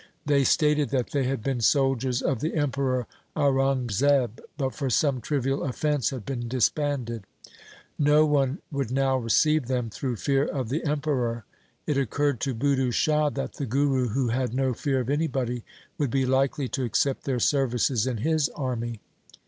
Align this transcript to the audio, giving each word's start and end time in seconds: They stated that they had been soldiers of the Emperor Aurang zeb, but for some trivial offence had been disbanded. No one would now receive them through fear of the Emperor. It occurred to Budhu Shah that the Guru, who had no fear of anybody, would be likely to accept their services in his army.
They 0.25 0.43
stated 0.43 0.89
that 0.89 1.11
they 1.11 1.25
had 1.25 1.43
been 1.43 1.61
soldiers 1.61 2.23
of 2.23 2.39
the 2.39 2.55
Emperor 2.55 3.05
Aurang 3.35 3.91
zeb, 3.91 4.39
but 4.57 4.73
for 4.73 4.89
some 4.89 5.21
trivial 5.21 5.63
offence 5.63 6.09
had 6.09 6.25
been 6.25 6.47
disbanded. 6.47 7.23
No 7.99 8.25
one 8.25 8.57
would 8.71 8.89
now 8.89 9.17
receive 9.17 9.67
them 9.67 9.91
through 9.91 10.15
fear 10.15 10.43
of 10.43 10.69
the 10.69 10.83
Emperor. 10.85 11.45
It 11.85 11.99
occurred 11.99 12.39
to 12.39 12.55
Budhu 12.55 12.91
Shah 12.91 13.29
that 13.29 13.53
the 13.53 13.67
Guru, 13.67 14.07
who 14.07 14.29
had 14.29 14.55
no 14.55 14.73
fear 14.73 15.01
of 15.01 15.09
anybody, 15.11 15.63
would 15.99 16.09
be 16.09 16.25
likely 16.25 16.67
to 16.69 16.83
accept 16.83 17.25
their 17.25 17.39
services 17.39 18.07
in 18.07 18.17
his 18.17 18.49
army. 18.55 19.01